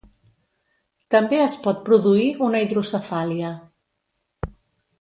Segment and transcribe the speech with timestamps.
[1.15, 3.55] També es pot produir una hidrocefàlia.